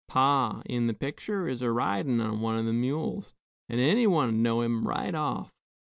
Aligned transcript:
Pa, 0.07 0.63
in 0.65 0.87
the 0.87 0.95
picter, 0.95 1.47
is 1.47 1.61
a 1.61 1.69
ridin' 1.71 2.19
o' 2.21 2.33
one 2.33 2.57
o' 2.57 2.63
the 2.63 2.73
mules, 2.73 3.35
an' 3.69 3.77
any 3.77 4.07
one'd 4.07 4.41
know 4.41 4.61
him 4.61 4.87
right 4.87 5.13
off." 5.13 5.51